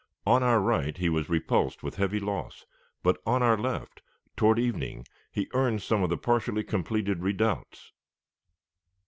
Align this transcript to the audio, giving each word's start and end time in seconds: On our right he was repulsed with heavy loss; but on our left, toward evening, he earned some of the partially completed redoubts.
On 0.25 0.41
our 0.41 0.59
right 0.59 0.97
he 0.97 1.09
was 1.09 1.29
repulsed 1.29 1.83
with 1.83 1.97
heavy 1.97 2.19
loss; 2.19 2.65
but 3.03 3.21
on 3.23 3.43
our 3.43 3.55
left, 3.55 4.01
toward 4.35 4.57
evening, 4.57 5.05
he 5.31 5.47
earned 5.53 5.83
some 5.83 6.01
of 6.01 6.09
the 6.09 6.17
partially 6.17 6.63
completed 6.63 7.21
redoubts. 7.21 7.91